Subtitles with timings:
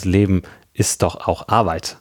[0.00, 0.42] das Leben
[0.72, 1.98] ist doch auch Arbeit.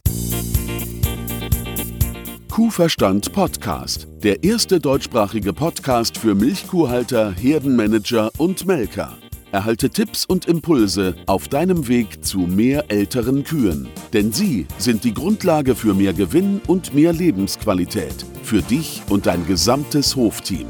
[2.50, 9.18] Kuhverstand Podcast, der erste deutschsprachige Podcast für Milchkuhhalter, Herdenmanager und Melker.
[9.52, 13.90] Erhalte Tipps und Impulse auf deinem Weg zu mehr älteren Kühen.
[14.14, 18.26] Denn sie sind die Grundlage für mehr Gewinn und mehr Lebensqualität.
[18.44, 20.68] Für dich und dein gesamtes Hofteam.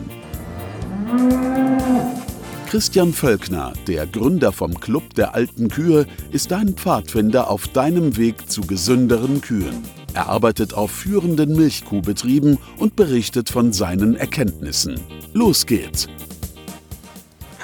[2.69, 8.47] Christian Völkner, der Gründer vom Club der alten Kühe, ist dein Pfadfinder auf deinem Weg
[8.47, 9.83] zu gesünderen Kühen.
[10.13, 14.99] Er arbeitet auf führenden Milchkuhbetrieben und berichtet von seinen Erkenntnissen.
[15.33, 16.09] Los geht's!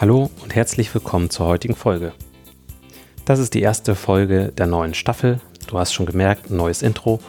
[0.02, 2.12] Hallo und herzlich willkommen zur heutigen Folge.
[3.26, 5.40] Das ist die erste Folge der neuen Staffel.
[5.68, 7.20] Du hast schon gemerkt, ein neues Intro.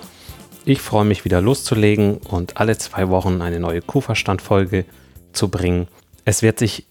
[0.65, 4.87] Ich freue mich wieder loszulegen und alle zwei Wochen eine neue Kuhverstand-Folge
[5.35, 5.89] zu bringen.
[6.25, 6.87] Es wird sich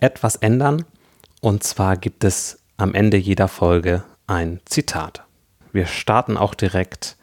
[0.00, 0.84] etwas ändern
[1.40, 5.24] und zwar gibt es am Ende jeder Folge ein Zitat.
[5.72, 7.16] Wir starten auch direkt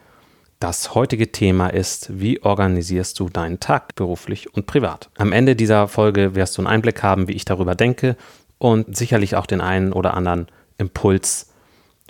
[0.59, 5.09] das heutige Thema ist, wie organisierst du deinen Tag beruflich und privat?
[5.17, 8.15] Am Ende dieser Folge wirst du einen Einblick haben, wie ich darüber denke
[8.57, 11.51] und sicherlich auch den einen oder anderen Impuls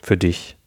[0.01, 0.57] für dich,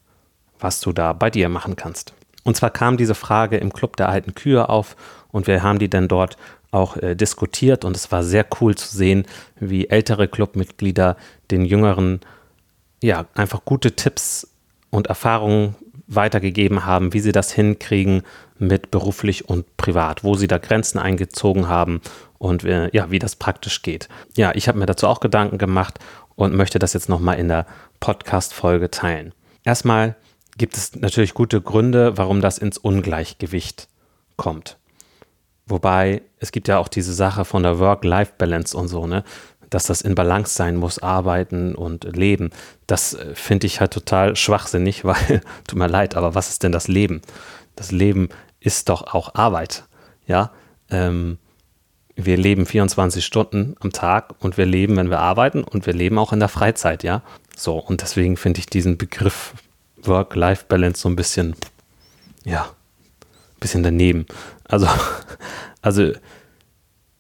[0.59, 2.15] was du da bei dir machen kannst.
[2.45, 4.97] Und zwar kam diese Frage im Club der alten Kühe auf
[5.31, 6.37] und wir haben die dann dort
[6.71, 9.27] auch äh, diskutiert und es war sehr cool zu sehen,
[9.59, 11.17] wie ältere Clubmitglieder
[11.51, 12.21] den jüngeren
[13.03, 14.49] ja einfach gute Tipps
[14.91, 18.23] und Erfahrungen weitergegeben haben, wie sie das hinkriegen
[18.59, 22.01] mit beruflich und privat, wo sie da Grenzen eingezogen haben
[22.39, 24.09] und äh, ja, wie das praktisch geht.
[24.37, 25.99] Ja, ich habe mir dazu auch Gedanken gemacht
[26.35, 27.67] und möchte das jetzt nochmal in der
[28.01, 29.35] Podcast-Folge teilen.
[29.65, 30.17] Erstmal
[30.57, 33.89] gibt es natürlich gute Gründe, warum das ins Ungleichgewicht
[34.37, 34.78] kommt.
[35.69, 39.25] Wobei es gibt ja auch diese Sache von der Work-Life-Balance und so, ne?
[39.71, 42.51] dass das in Balance sein muss, arbeiten und leben.
[42.87, 46.73] Das äh, finde ich halt total schwachsinnig, weil, tut mir leid, aber was ist denn
[46.73, 47.23] das Leben?
[47.77, 48.29] Das Leben
[48.61, 49.85] ist doch auch Arbeit.
[50.27, 50.53] Ja,
[50.91, 51.39] ähm,
[52.17, 56.19] wir leben 24 Stunden am Tag und wir leben, wenn wir arbeiten und wir leben
[56.19, 57.23] auch in der Freizeit, ja.
[57.57, 59.55] So, und deswegen finde ich diesen Begriff
[60.03, 61.55] Work-Life-Balance so ein bisschen,
[62.45, 64.27] ja, ein bisschen daneben.
[64.69, 64.87] Also,
[65.83, 66.13] also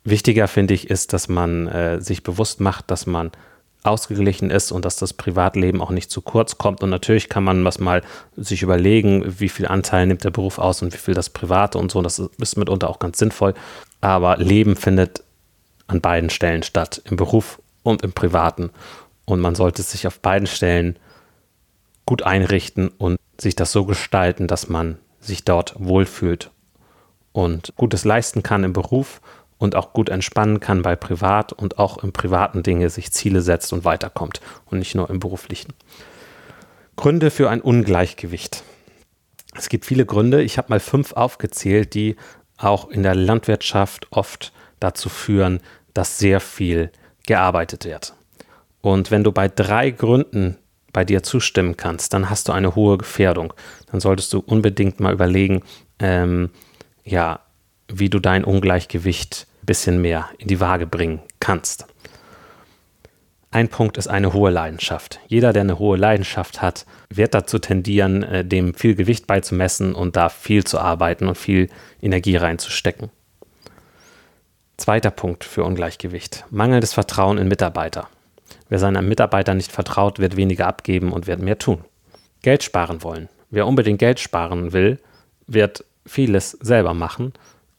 [0.04, 3.30] Wichtiger finde ich ist, dass man äh, sich bewusst macht, dass man
[3.82, 6.82] ausgeglichen ist und dass das Privatleben auch nicht zu kurz kommt.
[6.82, 8.02] Und natürlich kann man was mal
[8.36, 11.90] sich überlegen, wie viel Anteil nimmt der Beruf aus und wie viel das Private und
[11.90, 12.02] so.
[12.02, 13.54] Das ist mitunter auch ganz sinnvoll.
[14.00, 15.22] Aber Leben findet
[15.86, 18.70] an beiden Stellen statt, im Beruf und im Privaten.
[19.24, 20.98] Und man sollte sich auf beiden Stellen
[22.04, 26.50] gut einrichten und sich das so gestalten, dass man sich dort wohlfühlt
[27.38, 29.20] und Gutes leisten kann im Beruf
[29.58, 33.72] und auch gut entspannen kann bei Privat und auch im privaten Dinge sich Ziele setzt
[33.72, 35.72] und weiterkommt und nicht nur im beruflichen.
[36.96, 38.64] Gründe für ein Ungleichgewicht.
[39.54, 40.42] Es gibt viele Gründe.
[40.42, 42.16] Ich habe mal fünf aufgezählt, die
[42.56, 45.60] auch in der Landwirtschaft oft dazu führen,
[45.94, 46.90] dass sehr viel
[47.24, 48.14] gearbeitet wird.
[48.80, 50.56] Und wenn du bei drei Gründen
[50.92, 53.52] bei dir zustimmen kannst, dann hast du eine hohe Gefährdung.
[53.92, 55.62] Dann solltest du unbedingt mal überlegen,
[56.00, 56.50] ähm,
[57.10, 57.40] ja,
[57.88, 61.86] wie du dein Ungleichgewicht ein bisschen mehr in die Waage bringen kannst.
[63.50, 65.20] Ein Punkt ist eine hohe Leidenschaft.
[65.26, 70.16] Jeder, der eine hohe Leidenschaft hat, wird dazu tendieren, äh, dem viel Gewicht beizumessen und
[70.16, 71.70] da viel zu arbeiten und viel
[72.02, 73.10] Energie reinzustecken.
[74.76, 76.44] Zweiter Punkt für Ungleichgewicht.
[76.50, 78.08] Mangelndes Vertrauen in Mitarbeiter.
[78.68, 81.84] Wer seinen Mitarbeitern nicht vertraut, wird weniger abgeben und wird mehr tun.
[82.42, 83.28] Geld sparen wollen.
[83.50, 85.00] Wer unbedingt Geld sparen will,
[85.48, 87.32] wird vieles selber machen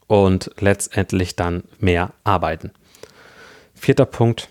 [0.07, 2.71] und letztendlich dann mehr arbeiten.
[3.75, 4.49] Vierter Punkt,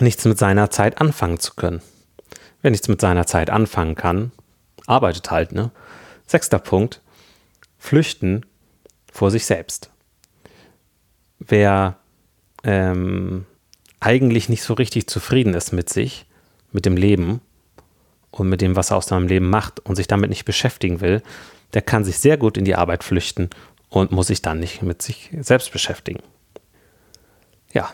[0.00, 1.80] nichts mit seiner Zeit anfangen zu können.
[2.60, 4.32] Wer nichts mit seiner Zeit anfangen kann,
[4.86, 5.70] arbeitet halt, ne?
[6.26, 7.00] Sechster Punkt,
[7.78, 8.44] flüchten
[9.12, 9.90] vor sich selbst.
[11.38, 11.96] Wer
[12.64, 13.46] ähm,
[14.00, 16.26] eigentlich nicht so richtig zufrieden ist mit sich,
[16.72, 17.40] mit dem Leben
[18.30, 21.22] und mit dem, was er aus seinem Leben macht und sich damit nicht beschäftigen will,
[21.74, 23.50] der kann sich sehr gut in die Arbeit flüchten
[23.88, 26.20] und muss sich dann nicht mit sich selbst beschäftigen.
[27.72, 27.92] Ja,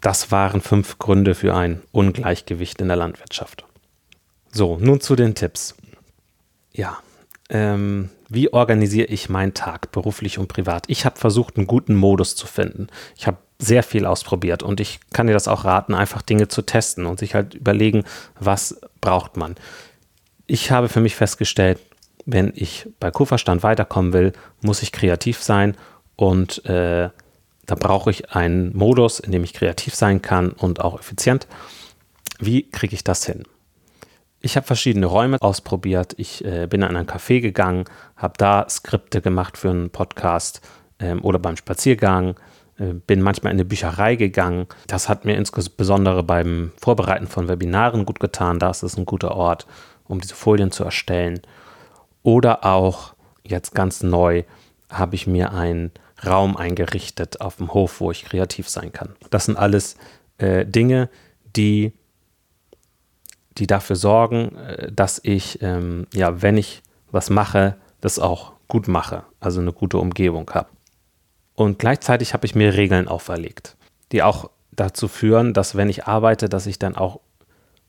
[0.00, 3.64] das waren fünf Gründe für ein Ungleichgewicht in der Landwirtschaft.
[4.52, 5.74] So, nun zu den Tipps.
[6.72, 6.98] Ja,
[7.50, 10.84] ähm, wie organisiere ich meinen Tag beruflich und privat?
[10.88, 12.88] Ich habe versucht, einen guten Modus zu finden.
[13.16, 16.62] Ich habe sehr viel ausprobiert und ich kann dir das auch raten, einfach Dinge zu
[16.62, 18.04] testen und sich halt überlegen,
[18.38, 19.56] was braucht man.
[20.46, 21.80] Ich habe für mich festgestellt,
[22.30, 25.76] wenn ich bei Kuhverstand weiterkommen will, muss ich kreativ sein
[26.14, 27.08] und äh,
[27.64, 31.46] da brauche ich einen Modus, in dem ich kreativ sein kann und auch effizient.
[32.38, 33.44] Wie kriege ich das hin?
[34.40, 36.14] Ich habe verschiedene Räume ausprobiert.
[36.18, 37.84] Ich äh, bin in einen Café gegangen,
[38.16, 40.60] habe da Skripte gemacht für einen Podcast
[40.98, 42.36] ähm, oder beim Spaziergang.
[42.78, 44.66] Äh, bin manchmal in eine Bücherei gegangen.
[44.86, 48.58] Das hat mir insbesondere beim Vorbereiten von Webinaren gut getan.
[48.58, 49.66] Da ist es ein guter Ort,
[50.04, 51.40] um diese Folien zu erstellen.
[52.22, 54.44] Oder auch jetzt ganz neu
[54.90, 55.92] habe ich mir einen
[56.26, 59.14] Raum eingerichtet auf dem Hof, wo ich kreativ sein kann.
[59.30, 59.96] Das sind alles
[60.38, 61.08] äh, Dinge,
[61.56, 61.92] die
[63.58, 68.88] die dafür sorgen, äh, dass ich, ähm, ja, wenn ich was mache, das auch gut
[68.88, 70.68] mache, also eine gute Umgebung habe.
[71.54, 73.76] Und gleichzeitig habe ich mir Regeln auferlegt,
[74.12, 77.20] die auch dazu führen, dass wenn ich arbeite, dass ich dann auch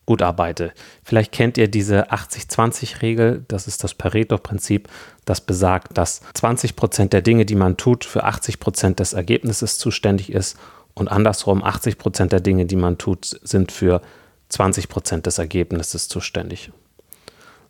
[0.06, 0.72] gut arbeite.
[1.04, 4.88] Vielleicht kennt ihr diese 80-20-Regel, das ist das Pareto-Prinzip,
[5.24, 9.78] das besagt, dass 20 Prozent der Dinge, die man tut, für 80 Prozent des Ergebnisses
[9.78, 10.58] zuständig ist
[10.94, 14.02] und andersrum 80 Prozent der Dinge, die man tut, sind für
[14.48, 16.72] 20 Prozent des Ergebnisses zuständig.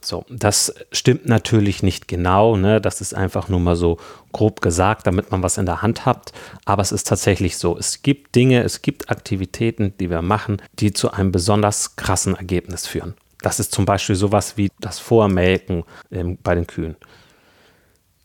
[0.02, 2.80] So, das stimmt natürlich nicht genau, ne?
[2.80, 3.98] das ist einfach nur mal so
[4.32, 6.32] grob gesagt, damit man was in der Hand hat,
[6.64, 10.92] aber es ist tatsächlich so, es gibt Dinge, es gibt Aktivitäten, die wir machen, die
[10.92, 13.14] zu einem besonders krassen Ergebnis führen.
[13.42, 16.96] Das ist zum Beispiel sowas wie das Vormelken ähm, bei den Kühen.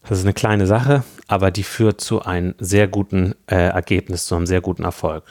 [0.08, 4.36] Das ist eine kleine Sache, aber die führt zu einem sehr guten äh, Ergebnis, zu
[4.36, 5.24] einem sehr guten Erfolg.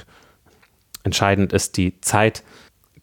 [1.05, 2.43] Entscheidend ist die Zeit,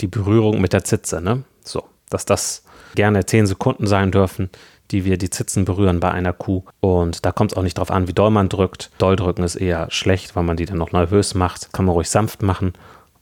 [0.02, 1.44] die Berührung mit der Zitze, ne?
[1.64, 2.64] So, dass das
[2.96, 4.50] gerne zehn Sekunden sein dürfen,
[4.92, 6.64] die wir die Zitzen berühren bei einer Kuh.
[6.80, 8.92] Und da kommt es auch nicht darauf an, wie doll man drückt.
[8.98, 11.72] Doll drücken ist eher schlecht, weil man die dann noch nervös macht.
[11.74, 12.74] Kann man ruhig sanft machen.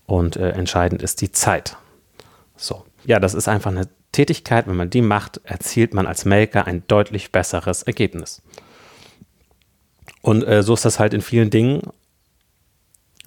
[0.06, 1.78] Und äh, entscheidend ist die Zeit.
[2.58, 4.68] So, ja, das ist einfach eine Tätigkeit.
[4.68, 8.42] Wenn man die macht, erzielt man als Melker ein deutlich besseres Ergebnis.
[10.22, 11.84] Und äh, so ist das halt in vielen Dingen.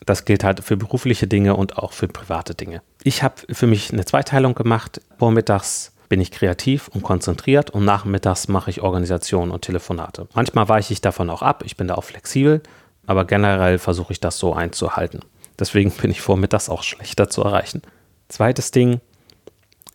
[0.05, 2.83] Das gilt halt für berufliche Dinge und auch für private Dinge.
[3.05, 5.01] Ich habe für mich eine Zweiteilung gemacht.
[5.19, 10.29] Vormittags bin ich kreativ und konzentriert und nachmittags mache ich Organisation und Telefonate.
[10.35, 12.63] Manchmal weiche ich davon auch ab, ich bin da auch flexibel,
[13.07, 15.21] aber generell versuche ich das so einzuhalten.
[15.59, 17.81] Deswegen bin ich vormittags auch schlechter zu erreichen.
[18.29, 19.01] Zweites Ding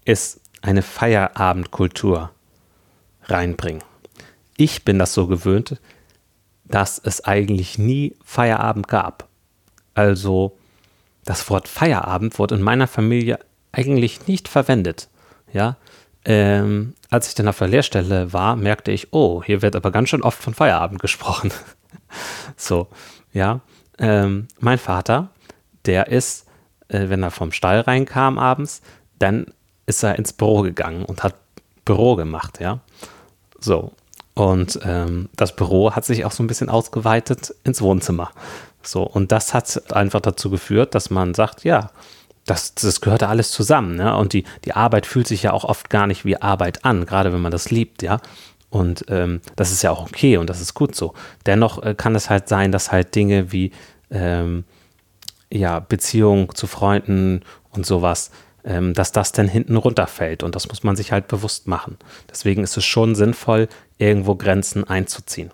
[0.06, 2.32] ist eine Feierabendkultur
[3.26, 3.84] reinbringen.
[4.56, 5.80] Ich bin das so gewöhnt,
[6.66, 9.28] dass es eigentlich nie Feierabend gab.
[9.94, 10.58] Also
[11.26, 13.38] das Wort Feierabend wurde in meiner Familie
[13.72, 15.10] eigentlich nicht verwendet.
[15.54, 15.78] Ja,
[16.28, 20.10] ähm, als ich dann auf der Lehrstelle war, merkte ich, oh, hier wird aber ganz
[20.10, 21.54] schön oft von Feierabend gesprochen.
[22.58, 22.88] so,
[23.32, 23.62] ja.
[23.98, 25.30] Ähm, mein Vater,
[25.86, 26.46] der ist,
[26.90, 28.82] äh, wenn er vom Stall reinkam abends,
[29.20, 29.48] dann
[29.86, 31.36] ist er ins Büro gegangen und hat
[31.86, 32.80] Büro gemacht, ja.
[33.58, 33.94] So.
[34.34, 38.32] Und ähm, das Büro hat sich auch so ein bisschen ausgeweitet ins Wohnzimmer.
[38.84, 41.90] So, und das hat einfach dazu geführt, dass man sagt, ja,
[42.48, 43.96] das, das gehört ja alles zusammen.
[43.96, 44.16] Ne?
[44.16, 47.32] Und die, die Arbeit fühlt sich ja auch oft gar nicht wie Arbeit an, gerade
[47.32, 48.20] wenn man das liebt, ja.
[48.70, 51.14] Und ähm, das ist ja auch okay und das ist gut so.
[51.46, 53.72] Dennoch äh, kann es halt sein, dass halt Dinge wie
[54.12, 54.66] ähm,
[55.52, 58.32] ja, Beziehung zu Freunden und sowas,
[58.66, 60.44] ähm, dass das dann hinten runterfällt.
[60.44, 61.98] Und das muss man sich halt bewusst machen.
[62.30, 65.52] Deswegen ist es schon sinnvoll, irgendwo Grenzen einzuziehen.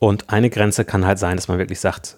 [0.00, 2.16] Und eine Grenze kann halt sein, dass man wirklich sagt,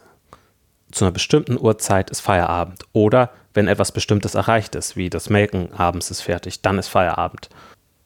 [0.94, 2.84] zu einer bestimmten Uhrzeit ist Feierabend.
[2.92, 7.48] Oder wenn etwas Bestimmtes erreicht ist, wie das Melken abends ist fertig, dann ist Feierabend.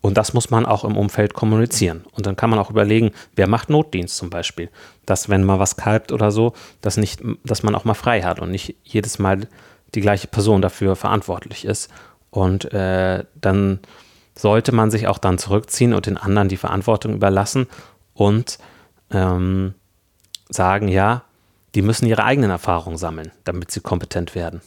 [0.01, 2.05] Und das muss man auch im Umfeld kommunizieren.
[2.13, 4.71] Und dann kann man auch überlegen, wer macht Notdienst zum Beispiel.
[5.07, 8.41] Dass, wenn mal was kalbt oder so, dass, nicht, dass man auch mal frei hat
[8.41, 9.49] und nicht jedes Mal
[9.95, 11.91] die gleiche Person dafür verantwortlich ist.
[12.31, 13.81] Und äh, dann
[14.35, 17.67] sollte man sich auch dann zurückziehen und den anderen die Verantwortung überlassen
[18.15, 18.59] und
[19.11, 19.75] ähm,
[20.49, 21.25] sagen, ja,
[21.79, 24.63] die müssen ihre eigenen Erfahrungen sammeln, damit sie kompetent werden.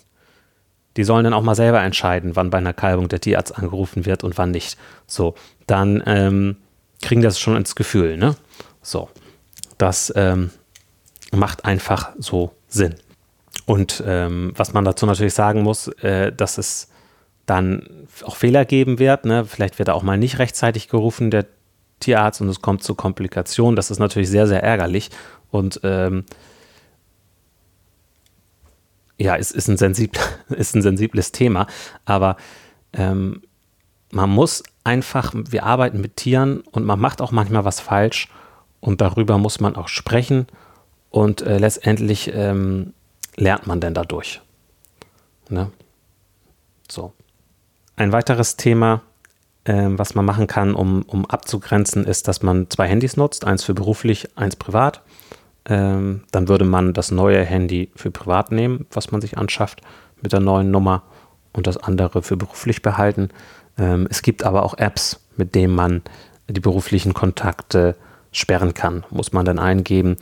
[0.95, 4.23] Die sollen dann auch mal selber entscheiden, wann bei einer Kalbung der Tierarzt angerufen wird
[4.23, 4.77] und wann nicht.
[5.07, 5.35] So,
[5.67, 6.55] dann ähm,
[7.01, 8.37] kriegen das schon ins Gefühl, ne?
[8.81, 9.09] So,
[9.77, 10.51] das ähm,
[11.33, 12.95] macht einfach so Sinn.
[13.65, 16.87] Und ähm, was man dazu natürlich sagen muss, äh, dass es
[17.45, 19.25] dann auch Fehler geben wird.
[19.25, 19.43] Ne?
[19.43, 21.45] Vielleicht wird er auch mal nicht rechtzeitig gerufen, der
[21.99, 23.75] Tierarzt und es kommt zu Komplikationen.
[23.75, 25.09] Das ist natürlich sehr, sehr ärgerlich
[25.49, 26.23] und ähm,
[29.21, 31.67] ja, ist, ist, ein sensibl, ist ein sensibles Thema,
[32.05, 32.37] aber
[32.93, 33.41] ähm,
[34.11, 38.27] man muss einfach, wir arbeiten mit Tieren und man macht auch manchmal was falsch
[38.79, 40.47] und darüber muss man auch sprechen
[41.09, 42.93] und äh, letztendlich ähm,
[43.37, 44.41] lernt man denn dadurch.
[45.49, 45.71] Ne?
[46.89, 47.13] So.
[47.95, 49.01] Ein weiteres Thema
[49.65, 53.63] ähm, was man machen kann, um, um abzugrenzen, ist, dass man zwei Handys nutzt, eins
[53.63, 55.01] für beruflich, eins privat.
[55.65, 59.81] Ähm, dann würde man das neue Handy für privat nehmen, was man sich anschafft
[60.21, 61.03] mit der neuen Nummer
[61.53, 63.29] und das andere für beruflich behalten.
[63.77, 66.01] Ähm, es gibt aber auch Apps, mit denen man
[66.47, 67.95] die beruflichen Kontakte
[68.31, 69.03] sperren kann.
[69.09, 70.17] Muss man dann eingeben.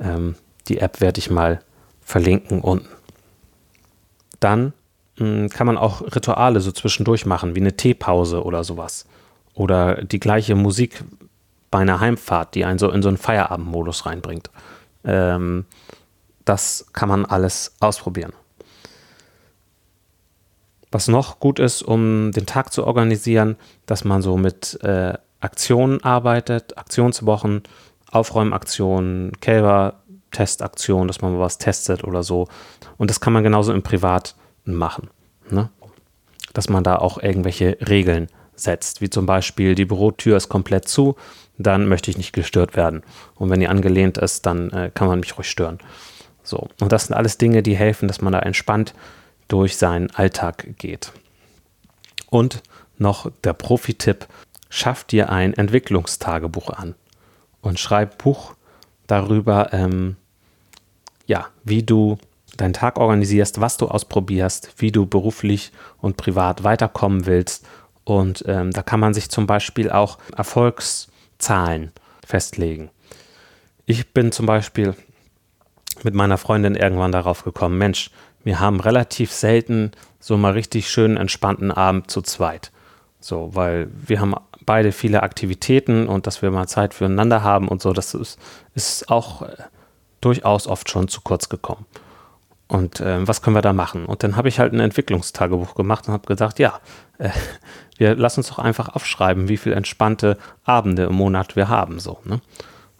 [0.00, 0.36] Ähm,
[0.68, 1.60] die App werde ich mal
[2.00, 2.88] verlinken unten.
[4.40, 4.72] Dann
[5.18, 9.06] mh, hm, kann man auch Rituale so zwischendurch machen, wie eine Teepause oder sowas.
[9.54, 11.04] Oder die gleiche Musik
[11.70, 14.50] bei einer Heimfahrt, die einen so in so einen Feierabendmodus reinbringt.
[15.04, 15.66] Ähm,
[16.44, 18.32] das kann man alles ausprobieren.
[20.90, 23.56] Was noch gut ist, um den Tag zu organisieren,
[23.86, 27.62] dass man so mit äh, Aktionen arbeitet, Aktionswochen,
[28.10, 32.46] Aufräumaktionen, Kälber-Testaktionen, dass man mal was testet oder so.
[32.96, 35.10] Und das kann man genauso im Privat machen.
[35.50, 35.68] Ne?
[36.52, 41.16] Dass man da auch irgendwelche Regeln setzt, wie zum Beispiel die Bürotür ist komplett zu,
[41.58, 43.02] dann möchte ich nicht gestört werden.
[43.34, 45.78] Und wenn die angelehnt ist, dann äh, kann man mich ruhig stören.
[46.42, 46.68] So.
[46.80, 48.94] Und das sind alles Dinge, die helfen, dass man da entspannt
[49.48, 51.12] durch seinen Alltag geht.
[52.30, 52.62] Und
[52.98, 54.26] noch der Profi-Tipp,
[54.68, 56.94] schaff dir ein Entwicklungstagebuch an
[57.60, 58.54] und schreib Buch
[59.06, 60.16] darüber, ähm,
[61.26, 62.18] ja, wie du
[62.56, 67.66] deinen Tag organisierst, was du ausprobierst, wie du beruflich und privat weiterkommen willst.
[68.04, 71.92] Und ähm, da kann man sich zum Beispiel auch Erfolgszahlen
[72.24, 72.90] festlegen.
[73.86, 74.94] Ich bin zum Beispiel
[76.02, 78.10] mit meiner Freundin irgendwann darauf gekommen, Mensch,
[78.42, 82.72] wir haben relativ selten so mal richtig schönen, entspannten Abend zu zweit.
[83.20, 84.34] So, weil wir haben
[84.66, 88.38] beide viele Aktivitäten und dass wir mal Zeit füreinander haben und so, das ist,
[88.74, 89.56] ist auch äh,
[90.20, 91.86] durchaus oft schon zu kurz gekommen.
[92.66, 94.06] Und äh, was können wir da machen?
[94.06, 96.80] Und dann habe ich halt ein Entwicklungstagebuch gemacht und habe gesagt, ja,
[97.18, 97.30] äh,
[97.98, 101.98] wir lassen uns doch einfach aufschreiben, wie viele entspannte Abende im Monat wir haben.
[101.98, 102.40] So, ne?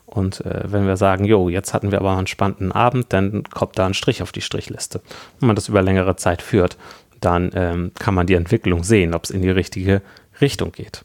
[0.07, 3.79] Und äh, wenn wir sagen, jo, jetzt hatten wir aber einen spannenden Abend, dann kommt
[3.79, 5.01] da ein Strich auf die Strichliste.
[5.41, 6.77] Wenn man das über längere Zeit führt,
[7.21, 10.03] dann ähm, kann man die Entwicklung sehen, ob es in die richtige
[10.41, 11.05] Richtung geht.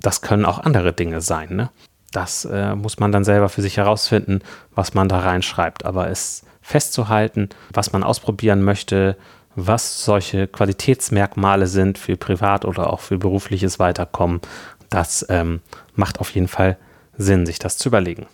[0.00, 1.54] Das können auch andere Dinge sein.
[1.54, 1.70] Ne?
[2.10, 4.40] Das äh, muss man dann selber für sich herausfinden,
[4.74, 5.86] was man da reinschreibt.
[5.86, 9.16] Aber es festzuhalten, was man ausprobieren möchte,
[9.54, 14.40] was solche Qualitätsmerkmale sind für privat oder auch für berufliches Weiterkommen,
[14.88, 15.60] das ähm,
[15.94, 16.78] macht auf jeden Fall
[17.16, 18.26] Sinn, sich das zu überlegen.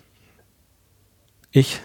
[1.50, 1.80] Ich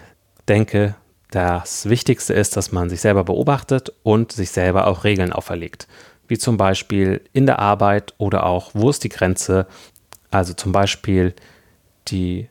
[0.48, 0.96] denke,
[1.32, 5.88] das Wichtigste ist, dass man sich selber beobachtet und sich selber auch Regeln auferlegt.
[6.28, 9.66] Wie zum Beispiel in der Arbeit oder auch, wo ist die Grenze?
[10.30, 11.34] Also zum Beispiel
[12.08, 12.50] die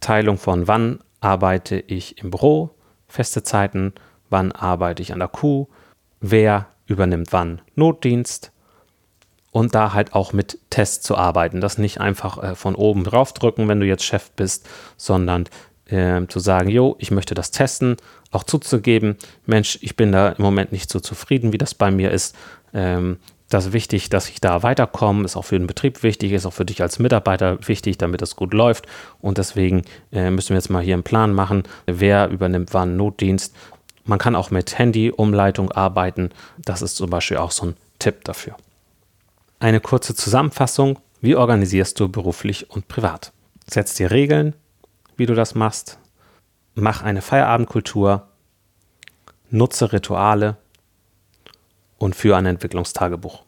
[0.00, 2.75] Teilung von wann arbeite ich im Büro,
[3.08, 3.92] feste Zeiten,
[4.30, 5.68] wann arbeite ich an der Kuh,
[6.20, 8.52] wer übernimmt wann Notdienst
[9.50, 11.60] und da halt auch mit Tests zu arbeiten.
[11.60, 15.48] Das nicht einfach äh, von oben drauf drücken, wenn du jetzt Chef bist, sondern
[15.86, 17.96] äh, zu sagen, jo, ich möchte das testen,
[18.30, 22.10] auch zuzugeben, Mensch, ich bin da im Moment nicht so zufrieden, wie das bei mir
[22.10, 22.36] ist.
[22.74, 26.46] Ähm, das ist wichtig, dass ich da weiterkomme, ist auch für den Betrieb wichtig, ist
[26.46, 28.86] auch für dich als Mitarbeiter wichtig, damit das gut läuft.
[29.20, 33.54] Und deswegen äh, müssen wir jetzt mal hier einen Plan machen, wer übernimmt wann Notdienst.
[34.04, 36.30] Man kann auch mit Handy-Umleitung arbeiten.
[36.58, 38.56] Das ist zum Beispiel auch so ein Tipp dafür.
[39.60, 40.98] Eine kurze Zusammenfassung.
[41.20, 43.32] Wie organisierst du beruflich und privat?
[43.68, 44.54] Setz dir Regeln,
[45.16, 45.98] wie du das machst.
[46.74, 48.28] Mach eine Feierabendkultur.
[49.50, 50.56] Nutze Rituale
[51.98, 53.42] und führe ein Entwicklungstagebuch.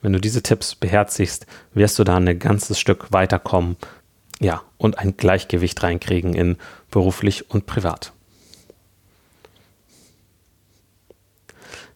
[0.00, 3.76] Wenn du diese Tipps beherzigst, wirst du da ein ganzes Stück weiterkommen.
[4.40, 6.56] Ja, und ein Gleichgewicht reinkriegen in
[6.90, 8.12] beruflich und privat.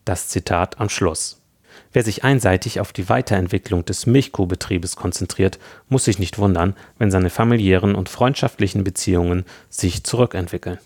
[0.04, 1.39] das Zitat am Schluss.
[1.92, 5.58] Wer sich einseitig auf die Weiterentwicklung des Milchkuhbetriebes konzentriert,
[5.88, 10.78] muss sich nicht wundern, wenn seine familiären und freundschaftlichen Beziehungen sich zurückentwickeln.